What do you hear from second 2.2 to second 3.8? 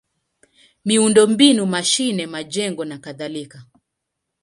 majengo nakadhalika.